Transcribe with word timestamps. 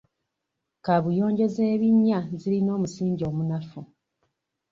Kaabuyonjo 0.85 1.45
z'ebinnya 1.55 2.19
zirina 2.41 2.71
omusingi 2.77 3.23
omunafu. 3.29 3.81